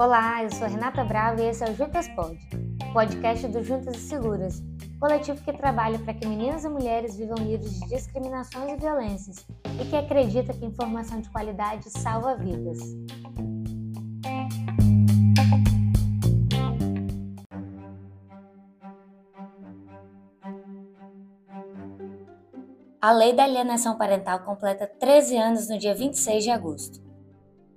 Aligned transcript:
Olá, 0.00 0.42
eu 0.42 0.50
sou 0.50 0.66
Renata 0.66 1.04
Brava 1.04 1.42
e 1.42 1.44
esse 1.44 1.62
é 1.62 1.68
o 1.68 1.76
Juntas 1.76 2.08
Pod, 2.08 2.34
podcast 2.94 3.46
do 3.48 3.62
Juntas 3.62 3.96
e 3.96 4.00
Seguras, 4.00 4.62
coletivo 4.98 5.44
que 5.44 5.52
trabalha 5.52 5.98
para 5.98 6.14
que 6.14 6.26
meninas 6.26 6.64
e 6.64 6.70
mulheres 6.70 7.16
vivam 7.16 7.36
livres 7.36 7.78
de 7.78 7.86
discriminações 7.86 8.72
e 8.72 8.76
violências 8.76 9.46
e 9.78 9.84
que 9.84 9.94
acredita 9.94 10.54
que 10.54 10.64
informação 10.64 11.20
de 11.20 11.28
qualidade 11.28 11.90
salva 11.90 12.34
vidas. 12.34 12.78
A 23.02 23.12
Lei 23.12 23.34
da 23.34 23.44
Alienação 23.44 23.98
Parental 23.98 24.40
completa 24.44 24.86
13 24.86 25.36
anos 25.36 25.68
no 25.68 25.78
dia 25.78 25.94
26 25.94 26.42
de 26.42 26.50
agosto. 26.50 27.09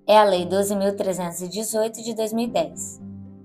É 0.06 0.18
a 0.18 0.26
Lei 0.26 0.46
12.318 0.46 2.04
de 2.04 2.14
2010. 2.14 3.02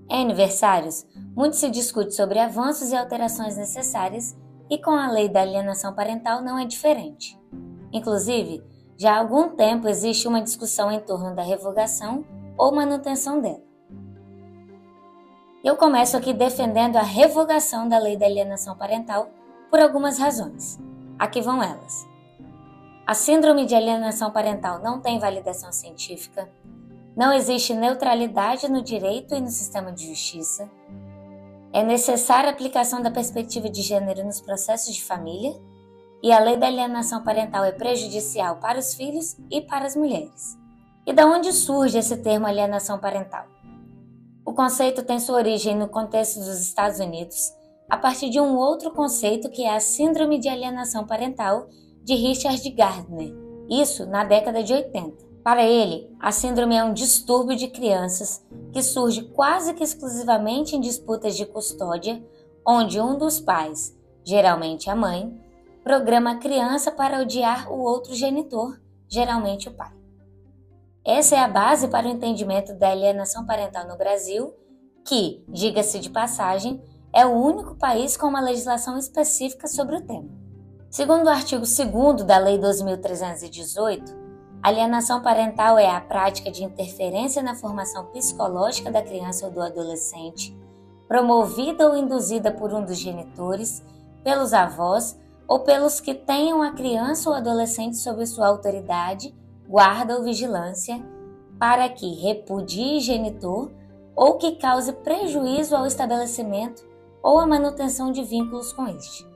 Em 0.09 0.23
aniversários, 0.23 1.05
muito 1.33 1.55
se 1.55 1.69
discute 1.69 2.13
sobre 2.13 2.37
avanços 2.37 2.91
e 2.91 2.97
alterações 2.97 3.55
necessárias, 3.55 4.35
e 4.69 4.77
com 4.77 4.91
a 4.91 5.09
Lei 5.09 5.29
da 5.29 5.41
Alienação 5.41 5.95
Parental 5.95 6.41
não 6.41 6.59
é 6.59 6.65
diferente. 6.65 7.39
Inclusive, 7.93 8.61
já 8.97 9.13
há 9.13 9.19
algum 9.19 9.49
tempo 9.49 9.87
existe 9.87 10.27
uma 10.27 10.41
discussão 10.41 10.91
em 10.91 10.99
torno 10.99 11.33
da 11.33 11.41
revogação 11.41 12.25
ou 12.57 12.75
manutenção 12.75 13.39
dela. 13.39 13.63
Eu 15.63 15.77
começo 15.77 16.17
aqui 16.17 16.33
defendendo 16.33 16.97
a 16.97 17.01
revogação 17.01 17.87
da 17.87 17.97
Lei 17.97 18.17
da 18.17 18.25
Alienação 18.25 18.75
Parental 18.75 19.29
por 19.69 19.79
algumas 19.79 20.19
razões. 20.19 20.77
Aqui 21.17 21.39
vão 21.39 21.63
elas. 21.63 22.05
A 23.09 23.15
síndrome 23.15 23.65
de 23.65 23.73
alienação 23.73 24.29
parental 24.29 24.83
não 24.83 25.01
tem 25.01 25.17
validação 25.17 25.71
científica, 25.71 26.47
não 27.17 27.33
existe 27.33 27.73
neutralidade 27.73 28.69
no 28.69 28.83
direito 28.83 29.33
e 29.33 29.41
no 29.41 29.47
sistema 29.47 29.91
de 29.91 30.05
justiça, 30.07 30.69
é 31.73 31.81
necessária 31.81 32.51
a 32.51 32.53
aplicação 32.53 33.01
da 33.01 33.09
perspectiva 33.09 33.67
de 33.67 33.81
gênero 33.81 34.23
nos 34.23 34.39
processos 34.39 34.93
de 34.93 35.03
família 35.03 35.59
e 36.21 36.31
a 36.31 36.37
lei 36.37 36.55
da 36.55 36.67
alienação 36.67 37.23
parental 37.23 37.65
é 37.65 37.71
prejudicial 37.71 38.57
para 38.57 38.77
os 38.77 38.93
filhos 38.93 39.35
e 39.49 39.59
para 39.59 39.87
as 39.87 39.95
mulheres. 39.95 40.55
E 41.03 41.11
da 41.11 41.25
onde 41.25 41.51
surge 41.51 41.97
esse 41.97 42.17
termo 42.17 42.45
alienação 42.45 42.99
parental? 42.99 43.47
O 44.45 44.53
conceito 44.53 45.01
tem 45.01 45.19
sua 45.19 45.37
origem 45.37 45.75
no 45.75 45.87
contexto 45.87 46.37
dos 46.37 46.61
Estados 46.61 46.99
Unidos 46.99 47.51
a 47.89 47.97
partir 47.97 48.29
de 48.29 48.39
um 48.39 48.55
outro 48.55 48.91
conceito 48.91 49.49
que 49.49 49.63
é 49.63 49.75
a 49.75 49.79
Síndrome 49.79 50.37
de 50.37 50.47
Alienação 50.47 51.07
Parental 51.07 51.67
de 52.03 52.15
Richard 52.15 52.69
Gardner, 52.71 53.33
isso 53.69 54.05
na 54.05 54.23
década 54.23 54.63
de 54.63 54.73
80. 54.73 55.29
Para 55.43 55.63
ele, 55.63 56.09
a 56.19 56.31
síndrome 56.31 56.75
é 56.75 56.83
um 56.83 56.93
distúrbio 56.93 57.55
de 57.55 57.67
crianças 57.67 58.45
que 58.71 58.83
surge 58.83 59.23
quase 59.29 59.73
que 59.73 59.83
exclusivamente 59.83 60.75
em 60.75 60.81
disputas 60.81 61.35
de 61.35 61.45
custódia, 61.45 62.23
onde 62.65 62.99
um 62.99 63.17
dos 63.17 63.39
pais, 63.39 63.97
geralmente 64.23 64.89
a 64.89 64.95
mãe, 64.95 65.33
programa 65.83 66.31
a 66.31 66.37
criança 66.37 66.91
para 66.91 67.21
odiar 67.21 67.71
o 67.71 67.79
outro 67.79 68.13
genitor, 68.13 68.79
geralmente 69.07 69.69
o 69.69 69.73
pai. 69.73 69.91
Essa 71.05 71.35
é 71.35 71.39
a 71.39 71.47
base 71.47 71.87
para 71.87 72.07
o 72.07 72.11
entendimento 72.11 72.75
da 72.75 72.91
alienação 72.91 73.45
parental 73.45 73.87
no 73.87 73.97
Brasil, 73.97 74.53
que, 75.03 75.43
diga-se 75.47 75.99
de 75.99 76.09
passagem, 76.09 76.79
é 77.11 77.25
o 77.25 77.31
único 77.31 77.75
país 77.75 78.15
com 78.15 78.27
uma 78.27 78.41
legislação 78.41 78.97
específica 78.97 79.67
sobre 79.67 79.95
o 79.95 80.01
tema. 80.01 80.38
Segundo 80.89 81.27
o 81.27 81.29
artigo 81.29 81.61
2 81.61 82.23
da 82.23 82.39
Lei 82.39 82.57
12.318, 82.57 84.11
alienação 84.63 85.21
parental 85.21 85.77
é 85.77 85.87
a 85.87 86.01
prática 86.01 86.49
de 86.49 86.63
interferência 86.63 87.43
na 87.43 87.53
formação 87.53 88.07
psicológica 88.07 88.91
da 88.91 88.99
criança 88.99 89.45
ou 89.45 89.51
do 89.51 89.61
adolescente, 89.61 90.57
promovida 91.07 91.87
ou 91.87 91.95
induzida 91.95 92.51
por 92.51 92.73
um 92.73 92.83
dos 92.83 92.97
genitores, 92.97 93.85
pelos 94.23 94.51
avós 94.51 95.15
ou 95.47 95.59
pelos 95.59 95.99
que 95.99 96.15
tenham 96.15 96.63
a 96.63 96.71
criança 96.71 97.29
ou 97.29 97.35
adolescente 97.35 97.97
sob 97.97 98.25
sua 98.25 98.47
autoridade, 98.47 99.31
guarda 99.67 100.17
ou 100.17 100.23
vigilância, 100.23 100.99
para 101.59 101.87
que 101.87 102.15
repudie 102.15 102.99
genitor 102.99 103.71
ou 104.15 104.39
que 104.39 104.53
cause 104.53 104.91
prejuízo 104.91 105.75
ao 105.75 105.85
estabelecimento 105.85 106.83
ou 107.21 107.37
a 107.37 107.45
manutenção 107.45 108.11
de 108.11 108.23
vínculos 108.23 108.73
com 108.73 108.87
este. 108.87 109.28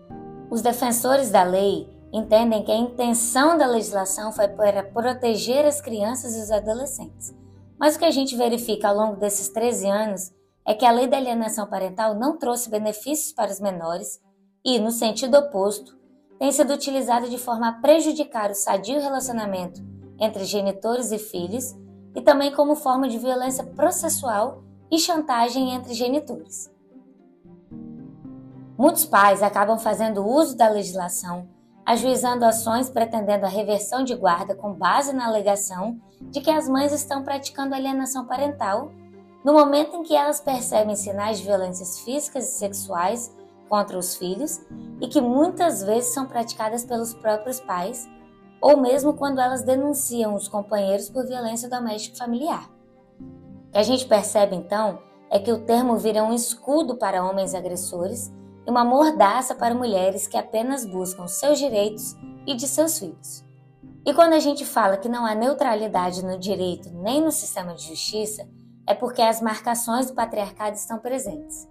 Os 0.53 0.61
defensores 0.61 1.31
da 1.31 1.41
lei 1.41 1.89
entendem 2.13 2.63
que 2.63 2.71
a 2.71 2.77
intenção 2.77 3.57
da 3.57 3.65
legislação 3.65 4.31
foi 4.31 4.47
para 4.49 4.83
proteger 4.83 5.65
as 5.65 5.81
crianças 5.81 6.35
e 6.35 6.41
os 6.41 6.51
adolescentes. 6.51 7.33
Mas 7.79 7.95
o 7.95 7.97
que 7.97 8.05
a 8.05 8.11
gente 8.11 8.35
verifica 8.35 8.87
ao 8.87 8.95
longo 8.95 9.15
desses 9.15 9.49
13 9.49 9.89
anos 9.89 10.31
é 10.63 10.75
que 10.75 10.85
a 10.85 10.91
lei 10.91 11.07
da 11.07 11.17
alienação 11.17 11.65
parental 11.65 12.13
não 12.13 12.37
trouxe 12.37 12.69
benefícios 12.69 13.33
para 13.33 13.49
os 13.49 13.59
menores 13.59 14.21
e, 14.63 14.77
no 14.77 14.91
sentido 14.91 15.39
oposto, 15.39 15.97
tem 16.37 16.51
sido 16.51 16.71
utilizada 16.71 17.27
de 17.27 17.39
forma 17.39 17.69
a 17.69 17.73
prejudicar 17.81 18.51
o 18.51 18.55
sadio 18.55 19.01
relacionamento 19.01 19.81
entre 20.19 20.45
genitores 20.45 21.11
e 21.11 21.17
filhos 21.17 21.73
e 22.15 22.21
também 22.21 22.53
como 22.53 22.75
forma 22.75 23.09
de 23.09 23.17
violência 23.17 23.63
processual 23.63 24.63
e 24.91 24.99
chantagem 24.99 25.73
entre 25.73 25.95
genitores. 25.95 26.71
Muitos 28.83 29.05
pais 29.05 29.41
acabam 29.41 29.79
fazendo 29.79 30.27
uso 30.27 30.57
da 30.57 30.67
legislação, 30.67 31.47
ajuizando 31.85 32.43
ações 32.43 32.89
pretendendo 32.89 33.45
a 33.45 33.49
reversão 33.49 34.03
de 34.03 34.13
guarda 34.13 34.55
com 34.55 34.73
base 34.73 35.13
na 35.13 35.25
alegação 35.25 36.01
de 36.19 36.41
que 36.41 36.51
as 36.51 36.67
mães 36.67 36.91
estão 36.91 37.23
praticando 37.23 37.73
alienação 37.73 38.25
parental 38.25 38.91
no 39.41 39.53
momento 39.53 39.95
em 39.95 40.03
que 40.03 40.13
elas 40.13 40.41
percebem 40.41 40.97
sinais 40.97 41.37
de 41.37 41.45
violências 41.45 42.01
físicas 42.01 42.43
e 42.43 42.57
sexuais 42.57 43.33
contra 43.69 43.97
os 43.97 44.17
filhos 44.17 44.59
e 44.99 45.07
que 45.07 45.21
muitas 45.21 45.81
vezes 45.81 46.13
são 46.13 46.25
praticadas 46.25 46.83
pelos 46.83 47.13
próprios 47.13 47.61
pais, 47.61 48.05
ou 48.59 48.75
mesmo 48.75 49.13
quando 49.13 49.39
elas 49.39 49.63
denunciam 49.63 50.35
os 50.35 50.49
companheiros 50.49 51.09
por 51.09 51.25
violência 51.25 51.69
doméstica 51.69 52.17
familiar. 52.17 52.69
O 53.69 53.71
que 53.71 53.77
a 53.77 53.83
gente 53.83 54.05
percebe 54.05 54.57
então 54.57 54.99
é 55.31 55.39
que 55.39 55.53
o 55.53 55.63
termo 55.63 55.95
vira 55.95 56.21
um 56.21 56.33
escudo 56.33 56.97
para 56.97 57.23
homens 57.23 57.55
agressores 57.55 58.29
e 58.65 58.69
uma 58.69 58.83
mordaça 58.83 59.53
para 59.53 59.75
mulheres 59.75 60.27
que 60.27 60.37
apenas 60.37 60.85
buscam 60.85 61.27
seus 61.27 61.59
direitos 61.59 62.15
e 62.45 62.55
de 62.55 62.67
seus 62.67 62.99
filhos. 62.99 63.43
E 64.05 64.13
quando 64.13 64.33
a 64.33 64.39
gente 64.39 64.65
fala 64.65 64.97
que 64.97 65.07
não 65.07 65.25
há 65.25 65.33
neutralidade 65.33 66.25
no 66.25 66.37
direito 66.37 66.89
nem 66.91 67.21
no 67.21 67.31
sistema 67.31 67.73
de 67.73 67.87
justiça, 67.87 68.47
é 68.85 68.93
porque 68.93 69.21
as 69.21 69.41
marcações 69.41 70.07
do 70.07 70.13
patriarcado 70.13 70.75
estão 70.75 70.99
presentes. 70.99 71.67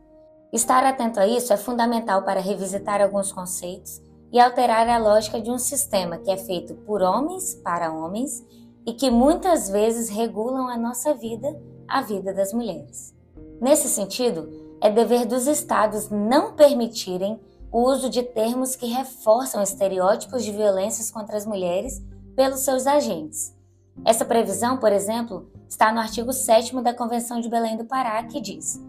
Estar 0.52 0.84
atento 0.84 1.20
a 1.20 1.26
isso 1.26 1.52
é 1.52 1.56
fundamental 1.56 2.22
para 2.22 2.40
revisitar 2.40 3.02
alguns 3.02 3.32
conceitos 3.32 4.00
e 4.32 4.40
alterar 4.40 4.88
a 4.88 4.98
lógica 4.98 5.40
de 5.40 5.50
um 5.50 5.58
sistema 5.58 6.18
que 6.18 6.30
é 6.30 6.36
feito 6.36 6.74
por 6.86 7.02
homens 7.02 7.54
para 7.56 7.92
homens 7.92 8.42
e 8.86 8.94
que 8.94 9.10
muitas 9.10 9.68
vezes 9.68 10.08
regulam 10.08 10.68
a 10.68 10.76
nossa 10.76 11.14
vida, 11.14 11.48
a 11.86 12.00
vida 12.00 12.32
das 12.32 12.52
mulheres. 12.52 13.14
Nesse 13.60 13.88
sentido, 13.88 14.48
é 14.82 14.90
dever 14.90 15.24
dos 15.24 15.46
estados 15.46 16.10
não 16.10 16.54
permitirem 16.54 17.40
o 17.70 17.88
uso 17.88 18.10
de 18.10 18.22
termos 18.22 18.74
que 18.74 18.86
reforçam 18.86 19.62
estereótipos 19.62 20.44
de 20.44 20.50
violências 20.50 21.08
contra 21.08 21.36
as 21.36 21.46
mulheres 21.46 22.02
pelos 22.34 22.60
seus 22.60 22.84
agentes. 22.84 23.56
Essa 24.04 24.24
previsão, 24.24 24.78
por 24.78 24.92
exemplo, 24.92 25.48
está 25.68 25.92
no 25.92 26.00
artigo 26.00 26.32
7 26.32 26.74
da 26.82 26.92
Convenção 26.92 27.40
de 27.40 27.48
Belém 27.48 27.76
do 27.76 27.84
Pará, 27.84 28.24
que 28.24 28.40
diz: 28.40 28.82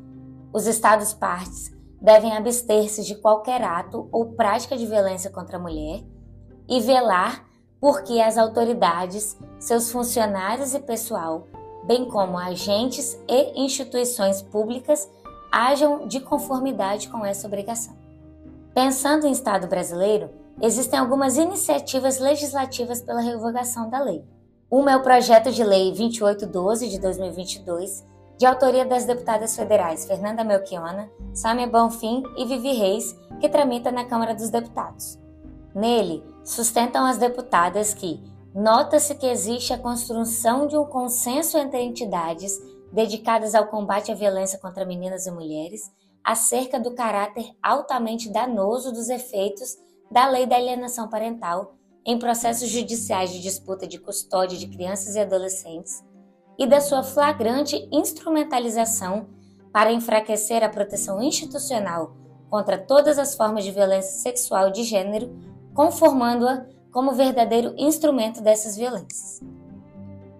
os 0.51 0.65
estados 0.65 1.13
partes 1.13 1.71
devem 2.01 2.35
abster-se 2.35 3.03
de 3.03 3.15
qualquer 3.15 3.61
ato 3.61 4.09
ou 4.11 4.33
prática 4.33 4.75
de 4.75 4.87
violência 4.87 5.29
contra 5.29 5.57
a 5.57 5.61
mulher 5.61 6.03
e 6.67 6.79
velar 6.79 7.45
por 7.79 8.01
que 8.01 8.19
as 8.19 8.37
autoridades, 8.37 9.38
seus 9.59 9.91
funcionários 9.91 10.73
e 10.73 10.79
pessoal, 10.79 11.47
bem 11.85 12.06
como 12.06 12.38
agentes 12.38 13.18
e 13.27 13.62
instituições 13.63 14.41
públicas, 14.41 15.07
hajam 15.53 16.07
de 16.07 16.19
conformidade 16.19 17.09
com 17.09 17.23
essa 17.23 17.45
obrigação. 17.45 17.94
Pensando 18.73 19.27
em 19.27 19.31
Estado 19.31 19.67
brasileiro, 19.67 20.31
existem 20.59 20.97
algumas 20.97 21.38
iniciativas 21.38 22.17
legislativas 22.17 23.03
pela 23.03 23.21
revogação 23.21 23.88
da 23.88 24.01
lei. 24.01 24.25
Uma 24.69 24.94
é 24.94 24.97
o 24.97 25.03
projeto 25.03 25.51
de 25.51 25.63
lei 25.63 25.91
2812 25.91 26.89
de 26.89 27.00
2022, 27.00 28.03
de 28.35 28.47
autoria 28.47 28.83
das 28.83 29.05
deputadas 29.05 29.55
federais 29.55 30.05
Fernanda 30.05 30.44
Melchiona, 30.44 31.07
Samia 31.35 31.67
Bonfim 31.67 32.23
e 32.35 32.45
Vivi 32.45 32.73
Reis, 32.73 33.15
que 33.39 33.47
tramita 33.47 33.91
na 33.91 34.06
Câmara 34.06 34.33
dos 34.33 34.49
Deputados. 34.49 35.19
Nele, 35.75 36.23
sustentam 36.44 37.06
as 37.06 37.19
deputadas 37.19 37.94
que 37.94 38.19
nota-se 38.56 39.13
que 39.13 39.27
existe 39.27 39.71
a 39.71 39.77
construção 39.77 40.65
de 40.65 40.75
um 40.75 40.85
consenso 40.85 41.59
entre 41.59 41.79
entidades 41.79 42.59
dedicadas 42.94 43.56
ao 43.56 43.68
combate 43.68 44.12
à 44.12 44.16
violência 44.16 44.60
contra 44.60 44.86
meninas 44.86 45.25
e 45.25 45.31
mulheres, 45.31 45.92
acerca 46.24 46.80
do 46.80 46.94
caráter 46.94 47.51
altamente 47.62 48.30
danoso 48.30 48.94
dos 48.94 49.10
efeitos 49.10 49.78
da 50.12 50.28
lei 50.28 50.45
da 50.45 50.56
alienação 50.56 51.10
parental 51.10 51.75
em 52.06 52.19
processos 52.19 52.69
judiciais 52.69 53.31
de 53.31 53.42
disputa 53.42 53.88
de 53.88 53.98
custódia 53.98 54.57
de 54.57 54.68
crianças 54.68 55.16
e 55.16 55.19
adolescentes, 55.19 56.04
e 56.57 56.68
da 56.68 56.80
sua 56.80 57.01
flagrante 57.01 57.88
instrumentalização 57.92 59.28
para 59.72 59.92
enfraquecer 59.92 60.63
a 60.63 60.69
proteção 60.69 61.22
institucional 61.22 62.16
contra 62.48 62.78
todas 62.78 63.18
as 63.18 63.36
formas 63.36 63.63
de 63.63 63.72
violência 63.72 64.19
sexual 64.19 64.69
de 64.69 64.84
gênero, 64.84 65.36
conformando-a 65.74 66.68
como 66.92 67.13
verdadeiro 67.13 67.74
instrumento 67.75 68.40
dessas 68.40 68.78
violências. 68.78 69.42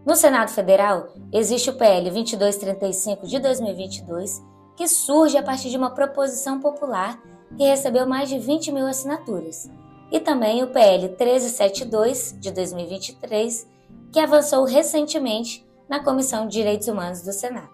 No 0.06 0.18
Senado 0.18 0.50
Federal, 0.50 1.14
existe 1.32 1.70
o 1.70 1.78
PL 1.78 2.10
2235 2.12 3.26
de 3.26 3.40
2022, 3.40 4.44
que 4.76 4.86
surge 4.86 5.38
a 5.38 5.44
partir 5.44 5.70
de 5.70 5.78
uma 5.78 5.92
proposição 5.92 6.60
popular 6.60 7.18
que 7.56 7.64
recebeu 7.64 8.06
mais 8.06 8.28
de 8.28 8.38
20 8.38 8.74
mil 8.74 8.86
assinaturas, 8.86 9.72
e 10.12 10.20
também 10.20 10.62
o 10.62 10.68
PL 10.68 11.08
1372 11.08 12.36
de 12.38 12.52
2023, 12.52 13.66
que 14.12 14.20
avançou 14.20 14.66
recentemente 14.66 15.66
na 15.88 16.04
Comissão 16.04 16.48
de 16.48 16.58
Direitos 16.58 16.90
Humanos 16.90 17.22
do 17.22 17.32
Senado. 17.32 17.70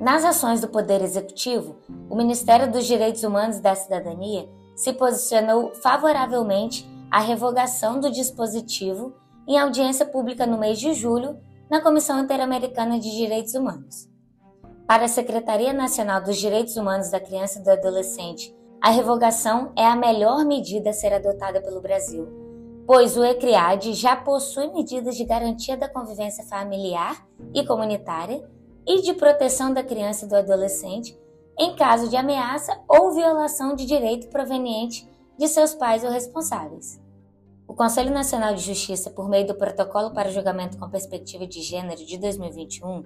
Nas 0.00 0.24
ações 0.24 0.60
do 0.60 0.68
Poder 0.68 1.02
Executivo, 1.02 1.76
o 2.08 2.14
Ministério 2.14 2.70
dos 2.70 2.86
Direitos 2.86 3.24
Humanos 3.24 3.56
e 3.56 3.62
da 3.62 3.74
Cidadania 3.74 4.48
se 4.76 4.92
posicionou 4.92 5.74
favoravelmente 5.74 6.88
à 7.10 7.18
revogação 7.18 7.98
do 7.98 8.08
dispositivo 8.08 9.14
em 9.48 9.58
audiência 9.58 10.06
pública 10.06 10.46
no 10.46 10.58
mês 10.58 10.78
de 10.78 10.94
julho 10.94 11.36
na 11.68 11.80
Comissão 11.80 12.20
Interamericana 12.20 12.98
de 12.98 13.10
Direitos 13.10 13.54
Humanos. 13.54 14.08
Para 14.86 15.06
a 15.06 15.08
Secretaria 15.08 15.72
Nacional 15.72 16.22
dos 16.22 16.36
Direitos 16.36 16.76
Humanos 16.76 17.10
da 17.10 17.18
Criança 17.18 17.58
e 17.58 17.62
do 17.62 17.70
Adolescente, 17.70 18.54
a 18.80 18.90
revogação 18.90 19.72
é 19.76 19.84
a 19.84 19.96
melhor 19.96 20.44
medida 20.44 20.90
a 20.90 20.92
ser 20.92 21.12
adotada 21.12 21.60
pelo 21.60 21.80
Brasil, 21.80 22.28
pois 22.86 23.16
o 23.16 23.24
ECRIAD 23.24 23.94
já 23.94 24.14
possui 24.14 24.68
medidas 24.72 25.16
de 25.16 25.24
garantia 25.24 25.76
da 25.76 25.88
convivência 25.88 26.44
familiar 26.44 27.26
e 27.52 27.66
comunitária 27.66 28.48
e 28.86 29.02
de 29.02 29.12
proteção 29.14 29.74
da 29.74 29.82
criança 29.82 30.24
e 30.24 30.28
do 30.28 30.36
adolescente 30.36 31.18
em 31.58 31.74
caso 31.74 32.08
de 32.08 32.16
ameaça 32.16 32.78
ou 32.86 33.12
violação 33.12 33.74
de 33.74 33.86
direito 33.86 34.28
proveniente 34.28 35.08
de 35.36 35.48
seus 35.48 35.74
pais 35.74 36.04
ou 36.04 36.10
responsáveis. 36.10 37.00
O 37.76 37.84
Conselho 37.84 38.10
Nacional 38.10 38.54
de 38.54 38.62
Justiça, 38.62 39.10
por 39.10 39.28
meio 39.28 39.46
do 39.46 39.54
Protocolo 39.54 40.10
para 40.10 40.30
Julgamento 40.30 40.78
com 40.78 40.88
Perspectiva 40.88 41.46
de 41.46 41.60
Gênero 41.60 42.06
de 42.06 42.16
2021, 42.16 43.04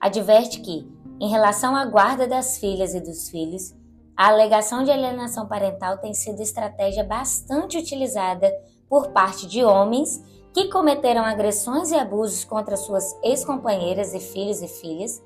adverte 0.00 0.60
que, 0.62 0.90
em 1.20 1.28
relação 1.28 1.76
à 1.76 1.84
guarda 1.84 2.26
das 2.26 2.56
filhas 2.56 2.94
e 2.94 3.00
dos 3.02 3.28
filhos, 3.28 3.74
a 4.16 4.28
alegação 4.28 4.82
de 4.82 4.90
alienação 4.90 5.46
parental 5.46 5.98
tem 5.98 6.14
sido 6.14 6.40
estratégia 6.40 7.04
bastante 7.04 7.76
utilizada 7.76 8.50
por 8.88 9.10
parte 9.10 9.46
de 9.46 9.62
homens 9.62 10.24
que 10.54 10.70
cometeram 10.70 11.22
agressões 11.22 11.90
e 11.90 11.94
abusos 11.94 12.46
contra 12.46 12.78
suas 12.78 13.14
ex-companheiras 13.22 14.14
e 14.14 14.20
filhos 14.20 14.62
e 14.62 14.68
filhas 14.68 15.22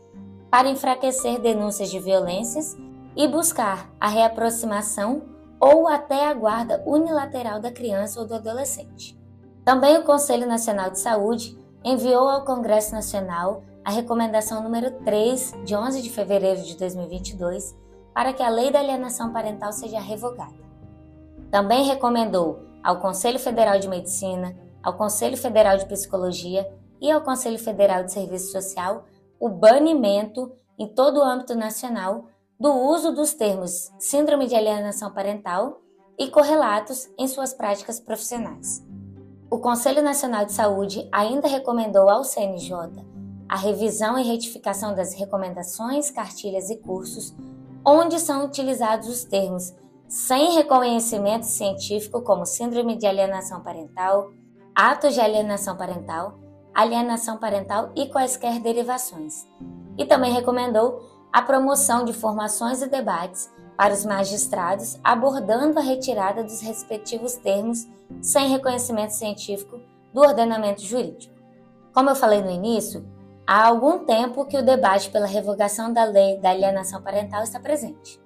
para 0.50 0.68
enfraquecer 0.68 1.40
denúncias 1.40 1.88
de 1.88 2.00
violências 2.00 2.76
e 3.14 3.28
buscar 3.28 3.88
a 4.00 4.08
reaproximação 4.08 5.35
ou 5.60 5.88
até 5.88 6.26
a 6.26 6.34
guarda 6.34 6.82
unilateral 6.86 7.60
da 7.60 7.70
criança 7.70 8.20
ou 8.20 8.26
do 8.26 8.34
adolescente. 8.34 9.18
Também 9.64 9.98
o 9.98 10.04
Conselho 10.04 10.46
Nacional 10.46 10.90
de 10.90 10.98
Saúde 10.98 11.58
enviou 11.82 12.28
ao 12.28 12.44
Congresso 12.44 12.92
Nacional 12.92 13.62
a 13.84 13.90
recomendação 13.90 14.62
número 14.62 14.90
3 15.04 15.54
de 15.64 15.74
11 15.74 16.02
de 16.02 16.10
fevereiro 16.10 16.62
de 16.62 16.76
2022 16.76 17.76
para 18.12 18.32
que 18.32 18.42
a 18.42 18.48
lei 18.48 18.70
da 18.70 18.78
alienação 18.78 19.32
parental 19.32 19.72
seja 19.72 20.00
revogada. 20.00 20.66
Também 21.50 21.84
recomendou 21.84 22.60
ao 22.82 22.98
Conselho 22.98 23.38
Federal 23.38 23.78
de 23.78 23.88
Medicina, 23.88 24.56
ao 24.82 24.94
Conselho 24.94 25.36
Federal 25.36 25.76
de 25.76 25.86
Psicologia 25.86 26.66
e 27.00 27.10
ao 27.10 27.20
Conselho 27.20 27.58
Federal 27.58 28.04
de 28.04 28.12
Serviço 28.12 28.52
Social 28.52 29.04
o 29.38 29.48
banimento 29.48 30.52
em 30.78 30.88
todo 30.88 31.18
o 31.18 31.22
âmbito 31.22 31.54
nacional 31.54 32.26
do 32.58 32.72
uso 32.72 33.12
dos 33.12 33.34
termos 33.34 33.92
síndrome 33.98 34.46
de 34.46 34.54
alienação 34.54 35.12
parental 35.12 35.80
e 36.18 36.28
correlatos 36.28 37.08
em 37.18 37.28
suas 37.28 37.52
práticas 37.52 38.00
profissionais. 38.00 38.84
O 39.50 39.58
Conselho 39.58 40.02
Nacional 40.02 40.44
de 40.44 40.52
Saúde 40.52 41.08
ainda 41.12 41.46
recomendou 41.46 42.08
ao 42.08 42.24
CNJ 42.24 43.04
a 43.48 43.56
revisão 43.56 44.18
e 44.18 44.24
retificação 44.24 44.94
das 44.94 45.14
recomendações, 45.14 46.10
cartilhas 46.10 46.70
e 46.70 46.76
cursos 46.78 47.34
onde 47.86 48.18
são 48.18 48.44
utilizados 48.44 49.08
os 49.08 49.22
termos 49.22 49.72
sem 50.08 50.54
reconhecimento 50.54 51.46
científico, 51.46 52.20
como 52.22 52.44
síndrome 52.44 52.96
de 52.96 53.06
alienação 53.06 53.60
parental, 53.60 54.32
atos 54.74 55.14
de 55.14 55.20
alienação 55.20 55.76
parental, 55.76 56.36
alienação 56.74 57.38
parental 57.38 57.92
e 57.94 58.06
quaisquer 58.06 58.58
derivações. 58.58 59.46
E 59.96 60.04
também 60.04 60.32
recomendou 60.32 61.15
a 61.36 61.42
promoção 61.42 62.02
de 62.02 62.14
formações 62.14 62.80
e 62.80 62.88
debates 62.88 63.52
para 63.76 63.92
os 63.92 64.06
magistrados, 64.06 64.98
abordando 65.04 65.78
a 65.78 65.82
retirada 65.82 66.42
dos 66.42 66.62
respectivos 66.62 67.34
termos 67.34 67.86
sem 68.22 68.48
reconhecimento 68.48 69.12
científico 69.12 69.78
do 70.14 70.22
ordenamento 70.22 70.80
jurídico. 70.80 71.34
Como 71.92 72.08
eu 72.08 72.16
falei 72.16 72.40
no 72.40 72.50
início, 72.50 73.06
há 73.46 73.66
algum 73.66 74.06
tempo 74.06 74.46
que 74.46 74.56
o 74.56 74.64
debate 74.64 75.10
pela 75.10 75.26
revogação 75.26 75.92
da 75.92 76.04
lei 76.04 76.38
da 76.38 76.48
alienação 76.48 77.02
parental 77.02 77.42
está 77.42 77.60
presente. 77.60 78.18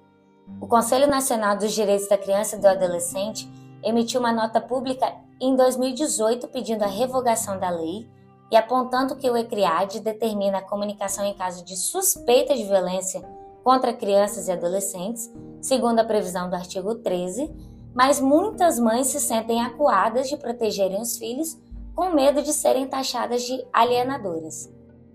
O 0.61 0.65
Conselho 0.65 1.05
Nacional 1.05 1.57
dos 1.57 1.73
Direitos 1.73 2.07
da 2.07 2.17
Criança 2.17 2.55
e 2.55 2.59
do 2.59 2.67
Adolescente 2.69 3.45
emitiu 3.83 4.21
uma 4.21 4.31
nota 4.31 4.61
pública 4.61 5.13
em 5.37 5.53
2018 5.57 6.47
pedindo 6.47 6.83
a 6.83 6.87
revogação 6.87 7.59
da 7.59 7.71
lei 7.71 8.09
e 8.51 8.57
apontando 8.57 9.15
que 9.15 9.29
o 9.29 9.37
ECRIAD 9.37 10.01
determina 10.01 10.57
a 10.57 10.61
comunicação 10.61 11.23
em 11.23 11.33
caso 11.33 11.63
de 11.63 11.77
suspeita 11.77 12.53
de 12.53 12.65
violência 12.65 13.21
contra 13.63 13.93
crianças 13.93 14.47
e 14.47 14.51
adolescentes, 14.51 15.31
segundo 15.61 15.99
a 15.99 16.03
previsão 16.03 16.49
do 16.49 16.55
artigo 16.55 16.95
13, 16.95 17.49
mas 17.93 18.19
muitas 18.19 18.77
mães 18.77 19.07
se 19.07 19.21
sentem 19.21 19.61
acuadas 19.61 20.27
de 20.27 20.35
protegerem 20.35 20.99
os 20.99 21.17
filhos 21.17 21.57
com 21.95 22.09
medo 22.09 22.41
de 22.41 22.51
serem 22.51 22.87
taxadas 22.87 23.43
de 23.43 23.65
alienadoras. 23.71 24.69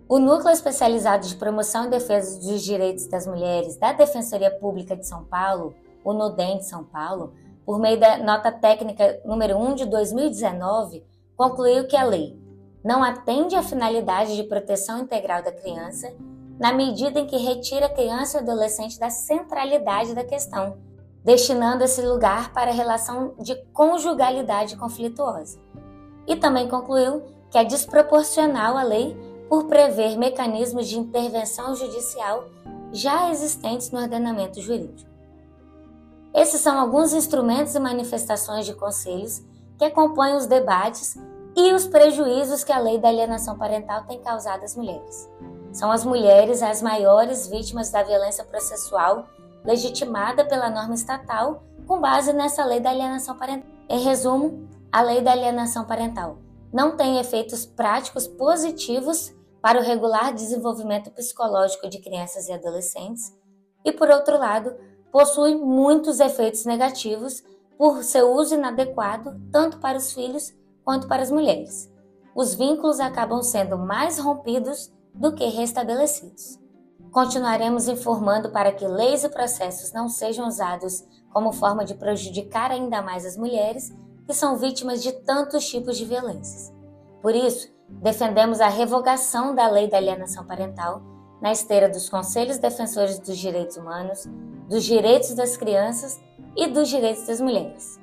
O 0.09 0.19
Núcleo 0.19 0.53
Especializado 0.53 1.27
de 1.27 1.35
Promoção 1.35 1.87
e 1.87 1.91
Defesa 1.91 2.39
dos 2.39 2.63
Direitos 2.63 3.07
das 3.09 3.27
Mulheres 3.27 3.77
da 3.77 3.93
Defensoria 3.93 4.51
Pública 4.51 4.97
de 4.97 5.07
São 5.07 5.25
Paulo, 5.25 5.75
o 6.05 6.13
NUDEM 6.13 6.59
de 6.59 6.67
São 6.67 6.85
Paulo, 6.85 7.35
por 7.67 7.79
meio 7.81 7.99
da 7.99 8.17
nota 8.19 8.53
técnica 8.53 9.21
número 9.25 9.59
1 9.59 9.75
de 9.75 9.87
2019, 9.87 11.05
concluiu 11.37 11.89
que 11.89 11.97
a 11.97 12.05
lei 12.05 12.46
não 12.87 13.03
atende 13.03 13.57
à 13.57 13.65
finalidade 13.65 14.37
de 14.37 14.45
proteção 14.45 15.01
integral 15.01 15.43
da 15.43 15.51
criança, 15.51 16.15
na 16.57 16.73
medida 16.73 17.19
em 17.19 17.27
que 17.27 17.37
retira 17.37 17.87
a 17.87 17.93
criança 17.93 18.37
e 18.37 18.41
o 18.41 18.43
adolescente 18.45 18.97
da 18.97 19.11
centralidade 19.11 20.15
da 20.15 20.23
questão, 20.23 20.77
destinando 21.25 21.83
esse 21.83 22.01
lugar 22.01 22.53
para 22.53 22.71
a 22.71 22.75
relação 22.75 23.35
de 23.41 23.57
conjugalidade 23.73 24.77
conflituosa. 24.77 25.59
E 26.29 26.37
também 26.37 26.69
concluiu 26.69 27.25
que 27.51 27.59
é 27.59 27.65
desproporcional 27.65 28.77
a 28.77 28.85
lei 28.85 29.17
por 29.49 29.65
prever 29.65 30.17
mecanismos 30.17 30.87
de 30.87 30.97
intervenção 30.97 31.75
judicial 31.75 32.45
já 32.93 33.33
existentes 33.33 33.91
no 33.91 33.99
ordenamento 33.99 34.61
jurídico. 34.61 35.11
Esses 36.33 36.61
são 36.61 36.79
alguns 36.79 37.13
instrumentos 37.13 37.75
e 37.75 37.81
manifestações 37.81 38.65
de 38.65 38.75
conselhos 38.75 39.43
que 39.77 39.85
acompanham 39.85 40.39
os 40.39 40.47
debates 40.47 41.17
e 41.57 41.73
os 41.73 41.87
prejuízos 41.87 42.63
que 42.63 42.71
a 42.73 42.79
lei 42.79 42.99
da 42.99 43.09
alienação 43.09 43.57
parental 43.57 44.05
tem 44.05 44.21
causado 44.21 44.63
às 44.63 44.77
mulheres. 44.77 45.29
São 45.73 45.91
as 45.91 46.05
mulheres 46.05 46.63
as 46.63 46.83
maiores 46.83 47.49
vítimas 47.49 47.91
da 47.91 48.03
violência 48.03 48.45
processual 48.45 49.27
legitimada 49.65 50.45
pela 50.45 50.69
norma 50.69 50.95
estatal 50.95 51.63
com 51.87 52.01
base 52.01 52.33
nessa 52.33 52.65
lei 52.65 52.79
da 52.79 52.91
alienação 52.91 53.37
parental. 53.37 53.71
Em 53.89 54.01
resumo, 54.01 54.69
a 54.93 55.01
lei 55.01 55.23
da 55.23 55.33
alienação 55.33 55.85
parental 55.85 56.39
não 56.73 56.97
tem 56.97 57.19
efeitos 57.19 57.65
práticos 57.65 58.27
positivos 58.27 59.35
para 59.63 59.81
o 59.81 59.83
regular 59.83 60.35
desenvolvimento 60.35 61.11
psicológico 61.11 61.89
de 61.89 61.99
crianças 61.99 62.49
e 62.49 62.53
adolescentes, 62.53 63.35
e 63.85 63.91
por 63.91 64.11
outro 64.11 64.39
lado, 64.39 64.75
possui 65.11 65.55
muitos 65.55 66.21
efeitos 66.21 66.65
negativos 66.65 67.43
por 67.79 68.03
seu 68.03 68.33
uso 68.33 68.55
inadequado 68.55 69.41
tanto 69.51 69.79
para 69.79 69.97
os 69.97 70.13
filhos 70.13 70.53
quanto 70.87 71.09
para 71.09 71.21
as 71.21 71.33
mulheres. 71.33 71.93
Os 72.33 72.55
vínculos 72.55 73.01
acabam 73.01 73.43
sendo 73.43 73.77
mais 73.77 74.21
rompidos 74.21 74.93
do 75.13 75.35
que 75.35 75.45
restabelecidos. 75.47 76.61
Continuaremos 77.11 77.89
informando 77.89 78.51
para 78.53 78.71
que 78.71 78.87
leis 78.87 79.25
e 79.25 79.29
processos 79.29 79.93
não 79.93 80.09
sejam 80.09 80.47
usados 80.47 81.05
como 81.33 81.53
forma 81.53 81.85
de 81.85 81.95
prejudicar 81.97 82.71
ainda 82.71 83.03
mais 83.03 83.27
as 83.27 83.37
mulheres 83.37 83.93
que 84.27 84.33
são 84.33 84.59
vítimas 84.59 85.03
de 85.03 85.11
tantos 85.11 85.69
tipos 85.69 85.97
de 85.97 86.05
violências. 86.05 86.73
Por 87.21 87.35
isso, 87.35 87.69
defendemos 87.89 88.61
a 88.61 88.69
revogação 88.69 89.57
da 89.57 89.69
lei 89.69 89.89
da 89.89 89.97
alienação 89.97 90.47
parental 90.47 91.03
na 91.43 91.51
esteira 91.51 91.89
dos 91.89 92.09
conselhos 92.09 92.59
defensores 92.59 93.19
dos 93.19 93.37
direitos 93.37 93.77
humanos, 93.77 94.25
dos 94.69 94.85
direitos 94.85 95.35
das 95.35 95.57
crianças 95.57 96.21
e 96.57 96.69
dos 96.69 96.89
direitos 96.89 97.27
das 97.27 97.41
mulheres. 97.41 97.99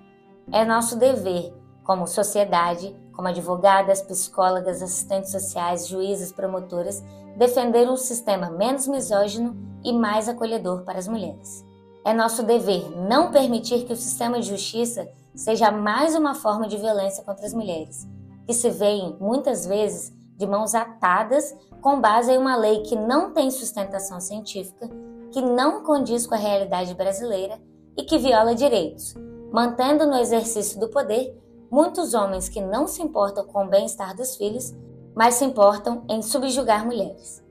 É 0.52 0.66
nosso 0.66 0.98
dever 0.98 1.63
como 1.84 2.08
sociedade, 2.08 2.96
como 3.14 3.28
advogadas, 3.28 4.02
psicólogas, 4.02 4.82
assistentes 4.82 5.32
sociais, 5.32 5.88
juízes, 5.88 6.32
promotoras, 6.32 7.04
defender 7.38 7.90
um 7.90 7.98
sistema 7.98 8.50
menos 8.50 8.88
misógino 8.88 9.56
e 9.84 9.92
mais 9.92 10.28
acolhedor 10.30 10.84
para 10.84 11.00
as 11.00 11.08
mulheres. 11.08 11.66
É 12.06 12.14
nosso 12.14 12.44
dever 12.44 12.90
não 13.08 13.32
permitir 13.32 13.86
que 13.86 13.94
o 13.94 13.98
sistema 13.98 14.40
de 14.40 14.50
justiça 14.50 15.08
seja 15.36 15.72
mais 15.72 16.16
uma 16.16 16.36
forma 16.36 16.68
de 16.68 16.78
violência 16.78 17.24
contra 17.24 17.46
as 17.46 17.54
mulheres, 17.54 18.08
que 18.46 18.54
se 18.54 18.70
veem, 18.70 19.16
muitas 19.20 19.66
vezes, 19.66 20.14
de 20.38 20.46
mãos 20.46 20.76
atadas 20.76 21.56
com 21.82 22.00
base 22.00 22.32
em 22.32 22.38
uma 22.38 22.56
lei 22.56 22.82
que 22.82 22.96
não 22.96 23.32
tem 23.32 23.50
sustentação 23.52 24.20
científica, 24.20 24.90
que 25.32 25.42
não 25.42 25.84
condiz 25.84 26.28
com 26.28 26.36
a 26.36 26.38
realidade 26.38 26.94
brasileira 26.94 27.60
e 27.98 28.04
que 28.04 28.18
viola 28.18 28.54
direitos, 28.54 29.16
mantendo 29.52 30.06
no 30.06 30.18
exercício 30.18 30.80
do 30.80 30.90
poder 30.90 31.38
muitos 31.74 32.14
homens 32.14 32.48
que 32.48 32.62
não 32.62 32.86
se 32.86 33.02
importam 33.02 33.44
com 33.48 33.66
o 33.66 33.68
bem-estar 33.68 34.16
dos 34.16 34.36
filhos, 34.36 34.76
mas 35.16 35.34
se 35.34 35.44
importam 35.44 36.06
em 36.08 36.22
subjugar 36.22 36.86
mulheres. 36.86 37.44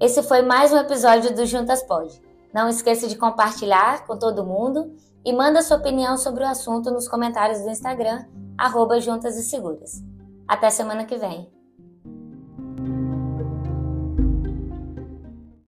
Esse 0.00 0.20
foi 0.20 0.42
mais 0.42 0.72
um 0.72 0.76
episódio 0.76 1.32
do 1.32 1.46
Juntas 1.46 1.84
Pode. 1.84 2.20
Não 2.52 2.68
esqueça 2.68 3.06
de 3.06 3.16
compartilhar 3.16 4.04
com 4.04 4.18
todo 4.18 4.44
mundo 4.44 4.96
e 5.24 5.32
manda 5.32 5.62
sua 5.62 5.76
opinião 5.76 6.16
sobre 6.16 6.42
o 6.42 6.48
assunto 6.48 6.90
nos 6.90 7.06
comentários 7.06 7.60
do 7.60 7.70
Instagram, 7.70 8.24
arroba 8.58 8.98
Juntas 8.98 9.36
e 9.36 9.44
Seguras. 9.44 10.02
Até 10.48 10.70
semana 10.70 11.04
que 11.04 11.16
vem. 11.16 11.48